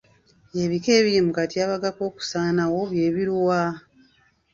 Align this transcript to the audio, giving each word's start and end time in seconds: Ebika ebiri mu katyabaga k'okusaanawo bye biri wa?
Ebika 0.61 0.89
ebiri 0.99 1.19
mu 1.25 1.31
katyabaga 1.37 1.89
k'okusaanawo 1.97 2.79
bye 2.91 3.07
biri 3.15 3.33
wa? 3.47 3.63